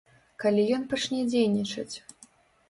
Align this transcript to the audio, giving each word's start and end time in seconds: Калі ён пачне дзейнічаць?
Калі 0.43 0.63
ён 0.77 0.87
пачне 0.93 1.19
дзейнічаць? 1.29 1.95